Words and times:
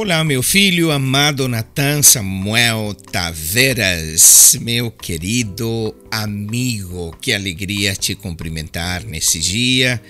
Olá, 0.00 0.22
meu 0.22 0.44
filho 0.44 0.92
amado 0.92 1.48
Natan 1.48 2.04
Samuel 2.04 2.94
Taveras, 2.94 4.56
meu 4.60 4.92
querido 4.92 5.92
amigo, 6.08 7.16
que 7.20 7.32
alegria 7.32 7.96
te 7.96 8.14
cumprimentar 8.14 9.02
nesse 9.02 9.40
dia, 9.40 10.00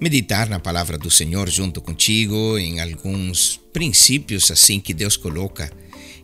meditar 0.00 0.48
na 0.48 0.58
palavra 0.58 0.98
do 0.98 1.12
Senhor 1.12 1.48
junto 1.48 1.80
contigo 1.80 2.58
em 2.58 2.80
alguns 2.80 3.60
princípios 3.72 4.50
assim 4.50 4.80
que 4.80 4.92
Deus 4.92 5.16
coloca 5.16 5.70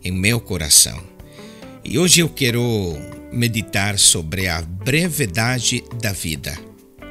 em 0.02 0.11
meu 0.11 0.41
coração. 0.41 1.00
E 1.84 1.96
hoje 1.96 2.18
eu 2.22 2.29
quero 2.29 2.98
meditar 3.33 4.00
sobre 4.00 4.48
a 4.48 4.62
brevidade 4.62 5.84
da 6.02 6.11
vida. 6.11 6.59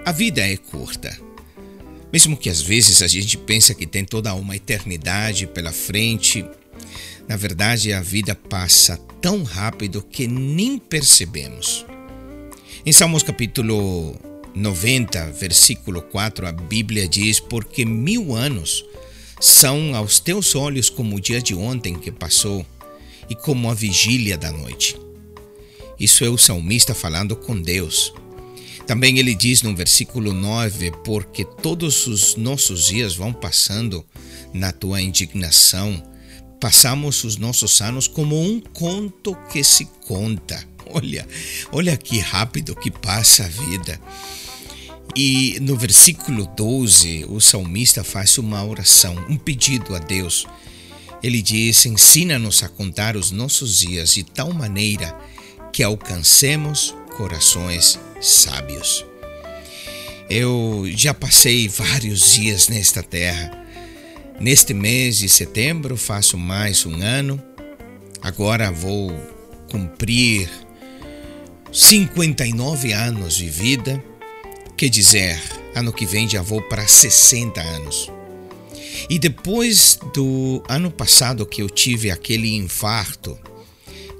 A 0.05 0.11
vida 0.11 0.41
é 0.41 0.57
curta. 0.57 1.28
Mesmo 2.11 2.35
que 2.35 2.49
às 2.49 2.61
vezes 2.61 3.01
a 3.01 3.07
gente 3.07 3.37
pensa 3.37 3.73
que 3.73 3.85
tem 3.85 4.03
toda 4.03 4.33
uma 4.33 4.55
eternidade 4.55 5.45
pela 5.45 5.71
frente, 5.71 6.43
na 7.27 7.37
verdade 7.37 7.93
a 7.93 8.01
vida 8.01 8.33
passa 8.33 8.97
tão 9.21 9.43
rápido 9.43 10.01
que 10.01 10.27
nem 10.27 10.77
percebemos. 10.77 11.85
Em 12.85 12.91
Salmos 12.91 13.21
capítulo 13.21 14.15
90, 14.55 15.31
versículo 15.33 16.01
4, 16.01 16.47
a 16.47 16.51
Bíblia 16.51 17.07
diz: 17.07 17.39
Porque 17.39 17.85
mil 17.85 18.35
anos 18.35 18.83
são 19.39 19.95
aos 19.95 20.19
teus 20.19 20.55
olhos 20.55 20.89
como 20.89 21.15
o 21.15 21.19
dia 21.19 21.41
de 21.41 21.53
ontem 21.53 21.93
que 21.95 22.11
passou 22.11 22.65
e 23.29 23.35
como 23.35 23.69
a 23.69 23.73
vigília 23.73 24.37
da 24.37 24.51
noite. 24.51 24.99
Isso 25.99 26.23
é 26.23 26.29
o 26.29 26.37
salmista 26.37 26.95
falando 26.95 27.35
com 27.35 27.59
Deus. 27.59 28.13
Também 28.89 29.19
ele 29.19 29.35
diz 29.35 29.61
no 29.61 29.75
versículo 29.75 30.33
9: 30.33 30.91
Porque 31.05 31.45
todos 31.45 32.07
os 32.07 32.35
nossos 32.35 32.87
dias 32.87 33.15
vão 33.15 33.31
passando 33.31 34.03
na 34.51 34.71
tua 34.71 34.99
indignação, 34.99 36.01
passamos 36.59 37.23
os 37.23 37.37
nossos 37.37 37.81
anos 37.81 38.07
como 38.07 38.41
um 38.41 38.59
conto 38.59 39.37
que 39.51 39.63
se 39.63 39.85
conta. 40.07 40.67
Olha, 40.91 41.27
olha 41.71 41.95
que 41.95 42.17
rápido 42.17 42.75
que 42.75 42.89
passa 42.89 43.45
a 43.45 43.47
vida. 43.47 44.01
E 45.15 45.59
no 45.61 45.77
versículo 45.77 46.47
12, 46.57 47.27
o 47.29 47.39
salmista 47.39 48.03
faz 48.03 48.39
uma 48.39 48.65
oração, 48.65 49.13
um 49.29 49.37
pedido 49.37 49.95
a 49.95 49.99
Deus. 49.99 50.47
Ele 51.21 51.43
diz: 51.43 51.85
Ensina-nos 51.85 52.63
a 52.63 52.69
contar 52.69 53.15
os 53.15 53.29
nossos 53.29 53.77
dias 53.77 54.15
de 54.15 54.23
tal 54.23 54.51
maneira 54.51 55.15
que 55.71 55.83
alcancemos 55.83 56.95
corações 57.19 57.99
sábios. 58.21 59.05
Eu 60.29 60.85
já 60.95 61.13
passei 61.13 61.67
vários 61.67 62.31
dias 62.31 62.69
nesta 62.69 63.03
terra. 63.03 63.51
Neste 64.39 64.73
mês 64.73 65.17
de 65.17 65.27
setembro 65.27 65.97
faço 65.97 66.37
mais 66.37 66.85
um 66.85 66.95
ano. 67.01 67.43
Agora 68.21 68.71
vou 68.71 69.11
cumprir 69.69 70.49
59 71.73 72.93
anos 72.93 73.35
de 73.35 73.49
vida. 73.49 74.01
Quer 74.77 74.87
dizer, 74.87 75.41
ano 75.75 75.91
que 75.91 76.05
vem 76.05 76.29
já 76.29 76.41
vou 76.41 76.61
para 76.69 76.87
60 76.87 77.59
anos. 77.59 78.09
E 79.09 79.19
depois 79.19 79.99
do 80.13 80.63
ano 80.69 80.89
passado 80.89 81.45
que 81.45 81.61
eu 81.61 81.69
tive 81.69 82.11
aquele 82.11 82.55
infarto, 82.55 83.37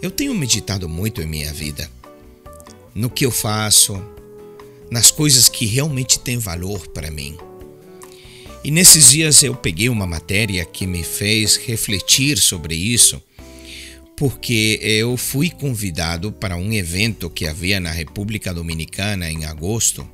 eu 0.02 0.12
tenho 0.12 0.36
meditado 0.36 0.90
muito 0.90 1.22
em 1.22 1.26
minha 1.26 1.54
vida 1.54 1.90
no 2.94 3.10
que 3.10 3.26
eu 3.26 3.32
faço, 3.32 4.02
nas 4.90 5.12
coisas 5.12 5.48
que 5.48 5.66
realmente 5.66 6.20
têm 6.20 6.38
valor 6.38 6.88
para 6.88 7.12
mim. 7.12 7.38
E 8.64 8.72
nesses 8.72 9.12
dias 9.12 9.42
eu 9.42 9.56
peguei 9.56 9.88
uma 9.88 10.06
matéria 10.06 10.66
que 10.66 10.86
me 10.86 11.04
fez 11.04 11.56
refletir 11.56 12.38
sobre 12.38 12.76
isso, 12.76 13.22
porque 14.18 14.80
eu 14.82 15.16
fui 15.16 15.50
convidado 15.50 16.32
para 16.32 16.58
um 16.58 16.74
evento 16.74 17.30
que 17.30 17.48
havia 17.48 17.80
na 17.80 17.92
República 17.92 18.54
Dominicana 18.54 19.32
em 19.32 19.46
agosto. 19.46 20.08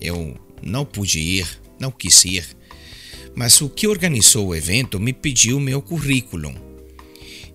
Eu 0.00 0.36
não 0.62 0.84
pude 0.84 1.20
ir, 1.20 1.46
não 1.78 1.92
quis 1.92 2.24
ir, 2.24 2.44
mas 3.36 3.60
o 3.60 3.68
que 3.68 3.86
organizou 3.86 4.48
o 4.48 4.54
evento 4.54 4.98
me 4.98 5.12
pediu 5.12 5.60
meu 5.60 5.80
currículo. 5.80 6.52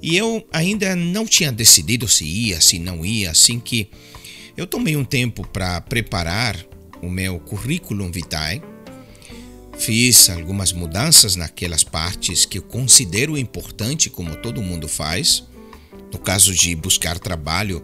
E 0.02 0.16
eu 0.16 0.48
ainda 0.54 0.96
não 0.96 1.28
tinha 1.28 1.52
decidido 1.52 2.08
se 2.08 2.24
ia, 2.24 2.62
se 2.62 2.80
não 2.80 3.06
ia, 3.06 3.32
assim 3.32 3.60
que 3.60 3.90
eu 4.62 4.68
tomei 4.68 4.96
um 4.96 5.04
tempo 5.04 5.46
para 5.48 5.82
preparar 5.82 6.56
o 7.02 7.10
meu 7.10 7.40
currículo 7.40 8.08
vitae, 8.12 8.62
fiz 9.76 10.30
algumas 10.30 10.72
mudanças 10.72 11.36
naquelas 11.36 11.84
partes 11.84 12.46
que 12.46 12.60
eu 12.60 12.62
considero 12.62 13.36
importante, 13.36 14.08
como 14.08 14.36
todo 14.36 14.62
mundo 14.62 14.88
faz. 14.88 15.44
No 16.14 16.20
caso 16.20 16.54
de 16.54 16.76
buscar 16.76 17.18
trabalho, 17.18 17.84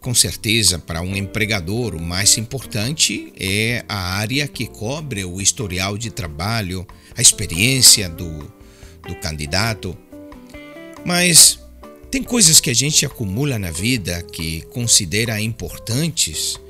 com 0.00 0.14
certeza, 0.14 0.78
para 0.78 1.02
um 1.02 1.16
empregador, 1.16 1.96
o 1.96 2.00
mais 2.00 2.38
importante 2.38 3.32
é 3.36 3.84
a 3.88 4.14
área 4.14 4.46
que 4.46 4.68
cobre 4.68 5.24
o 5.24 5.40
historial 5.40 5.98
de 5.98 6.10
trabalho, 6.10 6.86
a 7.16 7.20
experiência 7.20 8.08
do, 8.08 8.52
do 9.08 9.16
candidato. 9.16 9.98
Mas 11.04 11.58
tem 12.14 12.22
coisas 12.22 12.60
que 12.60 12.70
a 12.70 12.74
gente 12.74 13.04
acumula 13.04 13.58
na 13.58 13.72
vida 13.72 14.22
que 14.22 14.60
considera 14.70 15.40
importantes, 15.40 16.60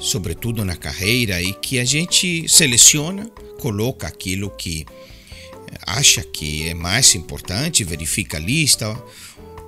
sobretudo 0.00 0.64
na 0.64 0.74
carreira, 0.74 1.40
e 1.40 1.52
que 1.52 1.78
a 1.78 1.84
gente 1.84 2.48
seleciona, 2.48 3.30
coloca 3.60 4.08
aquilo 4.08 4.50
que 4.50 4.84
acha 5.86 6.24
que 6.24 6.68
é 6.68 6.74
mais 6.74 7.14
importante, 7.14 7.84
verifica 7.84 8.36
a 8.36 8.40
lista, 8.40 9.00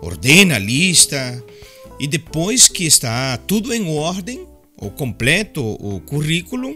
ordena 0.00 0.56
a 0.56 0.58
lista, 0.58 1.40
e 2.00 2.08
depois 2.08 2.66
que 2.66 2.82
está 2.82 3.36
tudo 3.36 3.72
em 3.72 3.96
ordem, 3.96 4.44
ou 4.76 4.90
completo 4.90 5.62
o 5.64 6.00
currículo, 6.00 6.74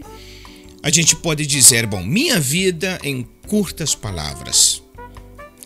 a 0.81 0.89
gente 0.89 1.17
pode 1.17 1.45
dizer: 1.45 1.85
bom, 1.85 2.01
minha 2.01 2.39
vida 2.39 2.97
em 3.03 3.27
curtas 3.45 3.93
palavras. 3.93 4.81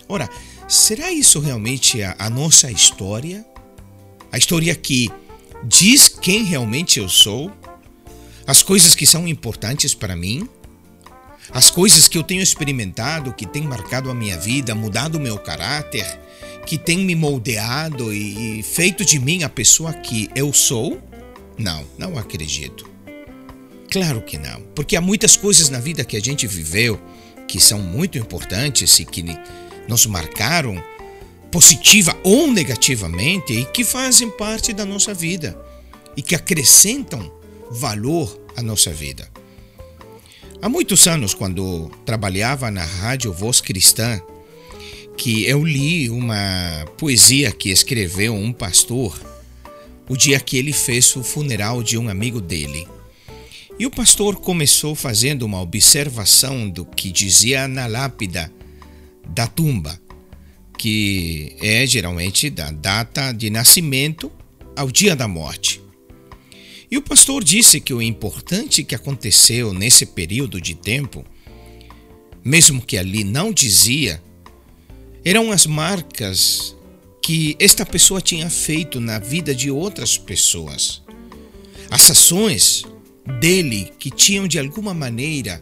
Ora, 0.09 0.27
Será 0.71 1.11
isso 1.11 1.41
realmente 1.41 2.01
a, 2.01 2.15
a 2.17 2.29
nossa 2.29 2.71
história? 2.71 3.45
A 4.31 4.37
história 4.37 4.73
que 4.73 5.09
diz 5.65 6.07
quem 6.07 6.45
realmente 6.45 6.97
eu 6.97 7.09
sou? 7.09 7.51
As 8.47 8.63
coisas 8.63 8.95
que 8.95 9.05
são 9.05 9.27
importantes 9.27 9.93
para 9.93 10.15
mim? 10.15 10.47
As 11.51 11.69
coisas 11.69 12.07
que 12.07 12.17
eu 12.17 12.23
tenho 12.23 12.41
experimentado, 12.41 13.33
que 13.33 13.45
têm 13.45 13.63
marcado 13.63 14.09
a 14.09 14.15
minha 14.15 14.37
vida, 14.37 14.73
mudado 14.73 15.15
o 15.15 15.19
meu 15.19 15.37
caráter, 15.37 16.05
que 16.65 16.77
têm 16.77 16.99
me 16.99 17.15
moldeado 17.15 18.13
e, 18.13 18.59
e 18.59 18.63
feito 18.63 19.03
de 19.03 19.19
mim 19.19 19.43
a 19.43 19.49
pessoa 19.49 19.91
que 19.91 20.29
eu 20.33 20.53
sou? 20.53 21.01
Não, 21.57 21.85
não 21.97 22.17
acredito. 22.17 22.89
Claro 23.91 24.21
que 24.21 24.37
não, 24.37 24.61
porque 24.73 24.95
há 24.95 25.01
muitas 25.01 25.35
coisas 25.35 25.69
na 25.69 25.81
vida 25.81 26.05
que 26.05 26.15
a 26.15 26.21
gente 26.21 26.47
viveu 26.47 26.97
que 27.45 27.59
são 27.59 27.79
muito 27.79 28.17
importantes 28.17 28.97
e 28.99 29.03
que 29.03 29.21
nos 29.87 30.05
marcaram 30.05 30.81
positiva 31.51 32.17
ou 32.23 32.51
negativamente 32.51 33.53
e 33.53 33.65
que 33.65 33.83
fazem 33.83 34.29
parte 34.29 34.71
da 34.71 34.85
nossa 34.85 35.13
vida 35.13 35.57
e 36.15 36.21
que 36.21 36.35
acrescentam 36.35 37.31
valor 37.69 38.39
à 38.55 38.61
nossa 38.61 38.91
vida. 38.93 39.29
Há 40.61 40.69
muitos 40.69 41.07
anos, 41.07 41.33
quando 41.33 41.89
trabalhava 42.05 42.69
na 42.69 42.83
Rádio 42.83 43.33
Voz 43.33 43.59
Cristã, 43.59 44.21
que 45.17 45.43
eu 45.45 45.63
li 45.63 46.09
uma 46.09 46.85
poesia 46.97 47.51
que 47.51 47.69
escreveu 47.69 48.33
um 48.33 48.53
pastor 48.53 49.19
o 50.07 50.17
dia 50.17 50.39
que 50.39 50.57
ele 50.57 50.73
fez 50.73 51.15
o 51.15 51.23
funeral 51.23 51.81
de 51.81 51.97
um 51.97 52.09
amigo 52.09 52.41
dele. 52.41 52.87
E 53.79 53.85
o 53.85 53.89
pastor 53.89 54.35
começou 54.35 54.93
fazendo 54.93 55.43
uma 55.43 55.61
observação 55.61 56.69
do 56.69 56.85
que 56.85 57.11
dizia 57.11 57.67
na 57.67 57.87
lápida 57.87 58.51
da 59.33 59.47
tumba, 59.47 59.99
que 60.77 61.55
é 61.61 61.85
geralmente 61.85 62.49
da 62.49 62.71
data 62.71 63.31
de 63.31 63.49
nascimento 63.49 64.31
ao 64.75 64.89
dia 64.91 65.15
da 65.15 65.27
morte. 65.27 65.81
E 66.89 66.97
o 66.97 67.01
pastor 67.01 67.43
disse 67.43 67.79
que 67.79 67.93
o 67.93 68.01
importante 68.01 68.83
que 68.83 68.93
aconteceu 68.93 69.73
nesse 69.73 70.05
período 70.05 70.59
de 70.59 70.75
tempo, 70.75 71.25
mesmo 72.43 72.81
que 72.81 72.97
ali 72.97 73.23
não 73.23 73.53
dizia, 73.53 74.21
eram 75.23 75.51
as 75.51 75.65
marcas 75.65 76.75
que 77.21 77.55
esta 77.59 77.85
pessoa 77.85 78.19
tinha 78.19 78.49
feito 78.49 78.99
na 78.99 79.19
vida 79.19 79.55
de 79.55 79.71
outras 79.71 80.17
pessoas. 80.17 81.01
As 81.89 82.09
ações 82.09 82.83
dele 83.39 83.93
que 83.97 84.09
tinham 84.09 84.47
de 84.47 84.59
alguma 84.59 84.93
maneira 84.93 85.59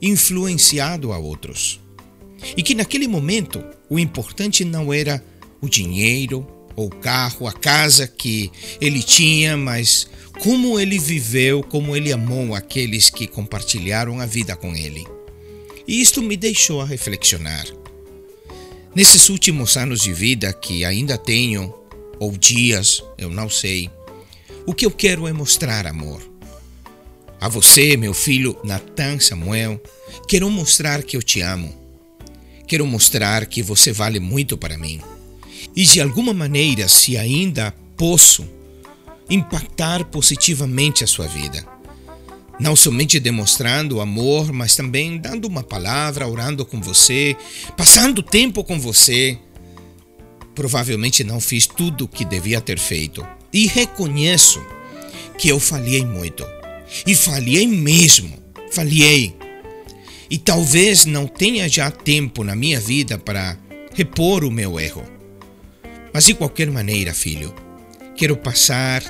influenciado 0.00 1.12
a 1.12 1.18
outros. 1.18 1.81
E 2.56 2.62
que 2.62 2.74
naquele 2.74 3.06
momento 3.06 3.62
o 3.88 3.98
importante 3.98 4.64
não 4.64 4.92
era 4.92 5.22
o 5.60 5.68
dinheiro, 5.68 6.46
ou 6.74 6.86
o 6.86 6.90
carro, 6.90 7.46
a 7.46 7.52
casa 7.52 8.06
que 8.06 8.50
ele 8.80 9.02
tinha, 9.02 9.56
mas 9.56 10.08
como 10.40 10.78
ele 10.78 10.98
viveu, 10.98 11.62
como 11.62 11.94
ele 11.94 12.12
amou 12.12 12.54
aqueles 12.54 13.10
que 13.10 13.26
compartilharam 13.26 14.20
a 14.20 14.26
vida 14.26 14.56
com 14.56 14.74
ele. 14.74 15.06
E 15.86 16.00
isto 16.00 16.22
me 16.22 16.36
deixou 16.36 16.80
a 16.80 16.86
reflexionar. 16.86 17.66
Nesses 18.94 19.28
últimos 19.28 19.76
anos 19.76 20.00
de 20.00 20.12
vida 20.12 20.52
que 20.52 20.84
ainda 20.84 21.16
tenho, 21.16 21.74
ou 22.18 22.36
dias, 22.36 23.02
eu 23.18 23.30
não 23.30 23.48
sei, 23.48 23.90
o 24.66 24.74
que 24.74 24.86
eu 24.86 24.90
quero 24.90 25.26
é 25.26 25.32
mostrar 25.32 25.86
amor. 25.86 26.22
A 27.40 27.48
você, 27.48 27.96
meu 27.96 28.14
filho 28.14 28.56
Natan 28.62 29.18
Samuel, 29.18 29.82
quero 30.28 30.48
mostrar 30.48 31.02
que 31.02 31.16
eu 31.16 31.22
te 31.22 31.40
amo. 31.40 31.81
Quero 32.72 32.86
mostrar 32.86 33.44
que 33.44 33.62
você 33.62 33.92
vale 33.92 34.18
muito 34.18 34.56
para 34.56 34.78
mim. 34.78 34.98
E 35.76 35.84
de 35.84 36.00
alguma 36.00 36.32
maneira, 36.32 36.88
se 36.88 37.18
ainda 37.18 37.70
posso, 37.98 38.48
impactar 39.28 40.06
positivamente 40.06 41.04
a 41.04 41.06
sua 41.06 41.26
vida. 41.26 41.66
Não 42.58 42.74
somente 42.74 43.20
demonstrando 43.20 44.00
amor, 44.00 44.54
mas 44.54 44.74
também 44.74 45.18
dando 45.18 45.44
uma 45.44 45.62
palavra, 45.62 46.26
orando 46.26 46.64
com 46.64 46.80
você, 46.80 47.36
passando 47.76 48.22
tempo 48.22 48.64
com 48.64 48.80
você. 48.80 49.38
Provavelmente 50.54 51.22
não 51.22 51.40
fiz 51.40 51.66
tudo 51.66 52.06
o 52.06 52.08
que 52.08 52.24
devia 52.24 52.58
ter 52.58 52.78
feito. 52.78 53.22
E 53.52 53.66
reconheço 53.66 54.64
que 55.36 55.50
eu 55.50 55.60
falhei 55.60 56.06
muito. 56.06 56.42
E 57.06 57.14
falhei 57.14 57.66
mesmo. 57.66 58.32
Falhei. 58.70 59.41
E 60.32 60.38
talvez 60.38 61.04
não 61.04 61.26
tenha 61.26 61.68
já 61.68 61.90
tempo 61.90 62.42
na 62.42 62.56
minha 62.56 62.80
vida 62.80 63.18
para 63.18 63.54
repor 63.94 64.44
o 64.44 64.50
meu 64.50 64.80
erro. 64.80 65.04
Mas 66.10 66.24
de 66.24 66.32
qualquer 66.32 66.70
maneira, 66.70 67.12
filho, 67.12 67.54
quero 68.16 68.34
passar 68.34 69.02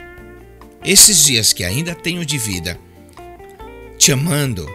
esses 0.84 1.24
dias 1.24 1.52
que 1.52 1.62
ainda 1.62 1.94
tenho 1.94 2.26
de 2.26 2.36
vida 2.38 2.76
te 3.96 4.10
amando, 4.10 4.68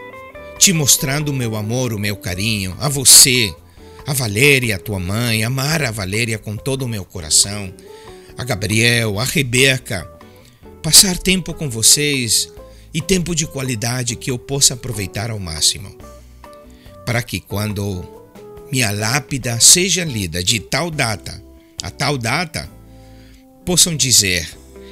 te 0.57 0.71
mostrando 0.71 1.33
o 1.33 1.35
meu 1.35 1.53
amor, 1.57 1.91
o 1.91 1.99
meu 1.99 2.15
carinho, 2.15 2.77
a 2.79 2.87
você, 2.87 3.53
a 4.05 4.13
Valéria, 4.13 4.77
a 4.77 4.79
tua 4.79 5.01
mãe, 5.01 5.43
amar 5.43 5.83
a 5.83 5.91
Valéria 5.91 6.37
com 6.39 6.55
todo 6.55 6.83
o 6.83 6.87
meu 6.87 7.03
coração, 7.03 7.73
a 8.37 8.45
Gabriel, 8.45 9.19
a 9.19 9.25
Rebeca, 9.25 10.09
passar 10.81 11.17
tempo 11.17 11.53
com 11.53 11.69
vocês 11.69 12.49
e 12.93 13.01
tempo 13.01 13.35
de 13.35 13.45
qualidade 13.45 14.15
que 14.15 14.31
eu 14.31 14.39
possa 14.39 14.75
aproveitar 14.75 15.29
ao 15.29 15.39
máximo. 15.39 16.16
Para 17.07 17.23
que 17.23 17.39
quando 17.39 18.03
minha 18.69 18.91
lápida 18.91 19.61
seja 19.61 20.03
lida 20.03 20.43
de 20.43 20.59
tal 20.59 20.91
data 20.91 21.41
a 21.81 21.89
tal 21.89 22.17
data, 22.17 22.69
possam 23.65 23.95
dizer: 23.95 24.45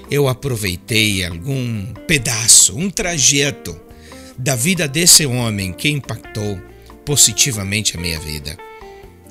eu 0.09 0.29
aproveitei 0.29 1.25
algum 1.25 1.85
pedaço, 2.07 2.73
um 2.73 2.89
trajeto 2.89 3.77
da 4.37 4.55
vida 4.55 4.87
desse 4.87 5.25
homem 5.25 5.73
que 5.73 5.89
impactou 5.89 6.57
positivamente 7.05 7.97
a 7.97 7.99
minha 7.99 8.19
vida. 8.21 8.57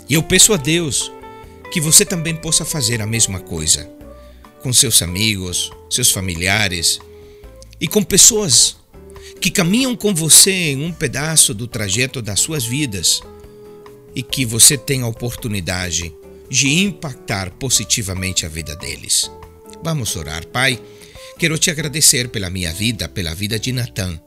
E 0.07 0.13
eu 0.13 0.23
peço 0.23 0.53
a 0.53 0.59
Deus 0.59 1.11
que 1.73 1.81
você 1.81 2.05
também 2.05 2.37
possa 2.37 2.67
fazer 2.67 3.01
a 3.01 3.07
mesma 3.07 3.41
coisa 3.41 3.91
com 4.63 4.75
seus 4.75 5.01
amigos, 5.01 5.73
seus 5.89 6.11
familiares 6.11 7.01
e 7.81 7.89
com 7.89 8.03
pessoas 8.03 8.77
que 9.41 9.51
caminham 9.51 9.95
com 9.95 10.15
você 10.15 10.51
em 10.51 10.85
um 10.85 10.93
pedaço 10.93 11.53
do 11.53 11.67
trajeto 11.67 12.23
das 12.23 12.41
suas 12.41 12.65
vidas 12.65 13.21
e 14.15 14.23
que 14.23 14.45
você 14.45 14.79
tenha 14.79 15.05
a 15.05 15.09
oportunidade 15.09 16.15
de 16.49 16.69
impactar 16.81 17.51
positivamente 17.53 18.47
a 18.47 18.49
vida 18.49 18.77
deles. 18.77 19.31
Vamos 19.83 20.15
orar, 20.17 20.47
Pai. 20.47 20.81
Quero 21.39 21.59
te 21.59 21.71
agradecer 21.71 22.29
pela 22.29 22.49
minha 22.49 22.73
vida, 22.73 23.09
pela 23.09 23.35
vida 23.35 23.59
de 23.59 23.73
Natan 23.73 24.21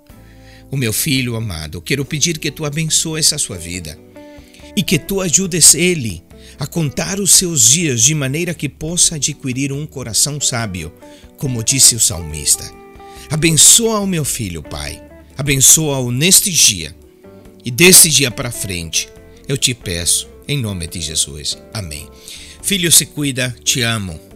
o 0.70 0.78
meu 0.78 0.92
filho 0.92 1.36
amado, 1.36 1.82
quero 1.82 2.04
pedir 2.04 2.38
que 2.38 2.52
tu 2.52 2.66
abençoes 2.66 3.32
a 3.32 3.38
sua 3.38 3.58
vida 3.58 3.98
e 4.76 4.84
que 4.84 5.00
tu 5.00 5.22
ajudes 5.22 5.74
ele 5.74 6.24
a 6.60 6.68
contar 6.68 7.20
os 7.20 7.32
seus 7.32 7.70
dias 7.70 8.02
de 8.02 8.14
maneira 8.14 8.54
que 8.54 8.68
possa 8.68 9.16
adquirir 9.16 9.72
um 9.72 9.86
coração 9.86 10.42
sábio, 10.42 10.92
como 11.38 11.64
disse 11.64 11.96
o 11.96 12.00
salmista. 12.00 12.87
Abençoa 13.30 14.00
o 14.00 14.08
meu 14.08 14.24
filho, 14.24 14.64
Pai. 14.64 15.02
Abençoa-o 15.38 16.12
neste 16.12 16.52
dia. 16.52 16.96
E 17.64 17.70
desse 17.70 18.10
dia 18.10 18.32
para 18.32 18.52
frente, 18.52 19.10
eu 19.48 19.58
te 19.58 19.74
peço, 19.74 20.30
em 20.48 20.58
nome 20.58 20.88
de 20.88 21.02
Jesus. 21.02 21.58
Amém. 21.74 22.08
Filho, 22.62 22.92
se 22.92 23.06
cuida, 23.06 23.56
te 23.64 23.82
amo. 23.82 24.27